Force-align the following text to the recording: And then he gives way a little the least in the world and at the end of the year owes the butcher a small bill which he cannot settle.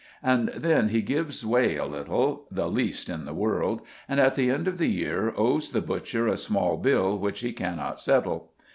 And 0.23 0.47
then 0.57 0.89
he 0.89 1.03
gives 1.03 1.45
way 1.45 1.75
a 1.77 1.85
little 1.85 2.47
the 2.49 2.67
least 2.67 3.07
in 3.07 3.25
the 3.25 3.35
world 3.35 3.81
and 4.09 4.19
at 4.19 4.33
the 4.33 4.49
end 4.49 4.67
of 4.67 4.79
the 4.79 4.89
year 4.89 5.31
owes 5.37 5.69
the 5.69 5.79
butcher 5.81 6.27
a 6.27 6.37
small 6.37 6.77
bill 6.77 7.19
which 7.19 7.41
he 7.41 7.53
cannot 7.53 7.99
settle. 7.99 8.49